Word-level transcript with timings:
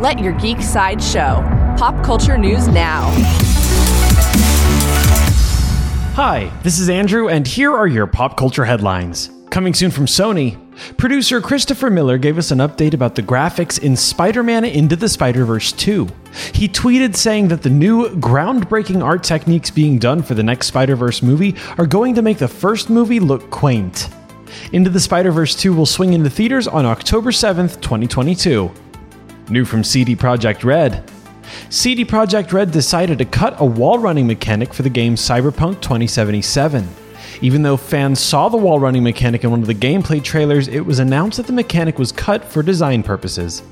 Let 0.00 0.18
your 0.18 0.32
geek 0.32 0.62
side 0.62 1.02
show. 1.02 1.44
Pop 1.76 2.02
culture 2.02 2.38
news 2.38 2.66
now. 2.68 3.10
Hi, 6.14 6.50
this 6.62 6.78
is 6.78 6.88
Andrew, 6.88 7.28
and 7.28 7.46
here 7.46 7.70
are 7.76 7.86
your 7.86 8.06
pop 8.06 8.34
culture 8.34 8.64
headlines. 8.64 9.28
Coming 9.50 9.74
soon 9.74 9.90
from 9.90 10.06
Sony, 10.06 10.56
producer 10.96 11.42
Christopher 11.42 11.90
Miller 11.90 12.16
gave 12.16 12.38
us 12.38 12.50
an 12.50 12.60
update 12.60 12.94
about 12.94 13.14
the 13.14 13.22
graphics 13.22 13.78
in 13.78 13.94
Spider 13.94 14.42
Man 14.42 14.64
Into 14.64 14.96
the 14.96 15.06
Spider 15.06 15.44
Verse 15.44 15.70
2. 15.70 16.08
He 16.54 16.66
tweeted 16.66 17.14
saying 17.14 17.48
that 17.48 17.60
the 17.60 17.68
new 17.68 18.08
groundbreaking 18.16 19.04
art 19.04 19.22
techniques 19.22 19.70
being 19.70 19.98
done 19.98 20.22
for 20.22 20.32
the 20.32 20.42
next 20.42 20.68
Spider 20.68 20.96
Verse 20.96 21.22
movie 21.22 21.56
are 21.76 21.86
going 21.86 22.14
to 22.14 22.22
make 22.22 22.38
the 22.38 22.48
first 22.48 22.88
movie 22.88 23.20
look 23.20 23.50
quaint. 23.50 24.08
Into 24.72 24.88
the 24.88 24.98
Spider 24.98 25.30
Verse 25.30 25.54
2 25.54 25.74
will 25.74 25.84
swing 25.84 26.14
into 26.14 26.30
theaters 26.30 26.66
on 26.66 26.86
October 26.86 27.32
7th, 27.32 27.82
2022. 27.82 28.72
New 29.50 29.64
from 29.64 29.82
CD 29.82 30.14
Projekt 30.14 30.64
Red. 30.64 31.10
CD 31.68 32.04
Projekt 32.04 32.52
Red 32.52 32.70
decided 32.70 33.18
to 33.18 33.24
cut 33.24 33.60
a 33.60 33.64
wall 33.64 33.98
running 33.98 34.26
mechanic 34.26 34.72
for 34.72 34.82
the 34.82 34.90
game 34.90 35.14
Cyberpunk 35.14 35.80
2077. 35.80 36.88
Even 37.42 37.62
though 37.62 37.76
fans 37.76 38.20
saw 38.20 38.48
the 38.48 38.56
wall 38.56 38.78
running 38.78 39.02
mechanic 39.02 39.44
in 39.44 39.50
one 39.50 39.60
of 39.60 39.66
the 39.66 39.74
gameplay 39.74 40.22
trailers, 40.22 40.68
it 40.68 40.80
was 40.80 40.98
announced 40.98 41.38
that 41.38 41.46
the 41.46 41.52
mechanic 41.52 41.98
was 41.98 42.12
cut 42.12 42.44
for 42.44 42.62
design 42.62 43.02
purposes. 43.02 43.62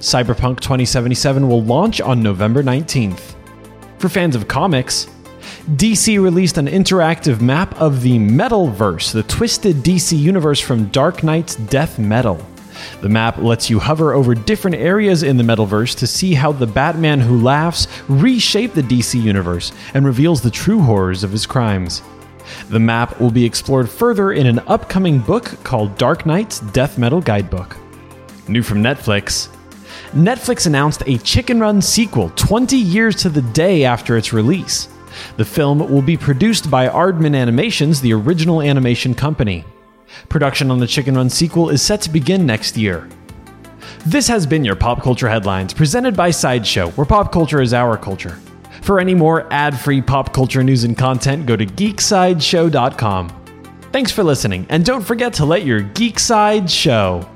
Cyberpunk 0.00 0.60
2077 0.60 1.48
will 1.48 1.62
launch 1.62 2.00
on 2.00 2.22
November 2.22 2.62
19th. 2.62 3.34
For 3.98 4.08
fans 4.08 4.36
of 4.36 4.48
comics, 4.48 5.08
DC 5.72 6.22
released 6.22 6.58
an 6.58 6.66
interactive 6.66 7.40
map 7.40 7.78
of 7.80 8.02
the 8.02 8.18
Metalverse, 8.18 9.12
the 9.12 9.22
twisted 9.24 9.76
DC 9.76 10.18
universe 10.18 10.60
from 10.60 10.86
Dark 10.86 11.22
Nights 11.22 11.56
Death 11.56 11.98
Metal. 11.98 12.44
The 13.00 13.08
map 13.08 13.38
lets 13.38 13.70
you 13.70 13.78
hover 13.78 14.12
over 14.12 14.34
different 14.34 14.76
areas 14.76 15.22
in 15.22 15.36
the 15.36 15.44
Metalverse 15.44 15.96
to 15.98 16.06
see 16.06 16.34
how 16.34 16.52
the 16.52 16.66
Batman 16.66 17.20
who 17.20 17.40
laughs 17.40 17.86
reshaped 18.08 18.74
the 18.74 18.82
DC 18.82 19.20
universe 19.20 19.72
and 19.94 20.04
reveals 20.04 20.40
the 20.40 20.50
true 20.50 20.80
horrors 20.80 21.24
of 21.24 21.30
his 21.30 21.46
crimes. 21.46 22.02
The 22.70 22.80
map 22.80 23.20
will 23.20 23.30
be 23.30 23.44
explored 23.44 23.88
further 23.88 24.32
in 24.32 24.46
an 24.46 24.60
upcoming 24.60 25.20
book 25.20 25.44
called 25.64 25.98
Dark 25.98 26.26
Nights 26.26 26.60
Death 26.60 26.98
Metal 26.98 27.20
Guidebook. 27.20 27.76
New 28.48 28.62
from 28.62 28.82
Netflix 28.82 29.48
Netflix 30.12 30.66
announced 30.66 31.02
a 31.06 31.18
Chicken 31.18 31.60
Run 31.60 31.82
sequel 31.82 32.30
20 32.36 32.76
years 32.76 33.16
to 33.16 33.28
the 33.28 33.42
day 33.42 33.84
after 33.84 34.16
its 34.16 34.32
release. 34.32 34.88
The 35.36 35.44
film 35.44 35.78
will 35.78 36.02
be 36.02 36.16
produced 36.16 36.70
by 36.70 36.88
Aardman 36.88 37.36
Animations, 37.36 38.00
the 38.00 38.14
original 38.14 38.62
animation 38.62 39.14
company. 39.14 39.64
Production 40.28 40.70
on 40.70 40.78
the 40.78 40.86
Chicken 40.86 41.14
Run 41.14 41.30
sequel 41.30 41.70
is 41.70 41.82
set 41.82 42.00
to 42.02 42.10
begin 42.10 42.46
next 42.46 42.76
year. 42.76 43.08
This 44.06 44.28
has 44.28 44.46
been 44.46 44.64
your 44.64 44.76
Pop 44.76 45.02
Culture 45.02 45.28
Headlines, 45.28 45.74
presented 45.74 46.16
by 46.16 46.30
Sideshow, 46.30 46.90
where 46.90 47.04
pop 47.04 47.32
culture 47.32 47.60
is 47.60 47.74
our 47.74 47.96
culture. 47.96 48.38
For 48.82 49.00
any 49.00 49.14
more 49.14 49.52
ad 49.52 49.78
free 49.78 50.00
pop 50.00 50.32
culture 50.32 50.62
news 50.62 50.84
and 50.84 50.96
content, 50.96 51.46
go 51.46 51.56
to 51.56 51.66
geeksideshow.com. 51.66 53.28
Thanks 53.92 54.12
for 54.12 54.22
listening, 54.22 54.66
and 54.68 54.84
don't 54.84 55.02
forget 55.02 55.32
to 55.34 55.44
let 55.44 55.64
your 55.64 55.80
geek 55.80 56.18
side 56.18 56.70
show. 56.70 57.28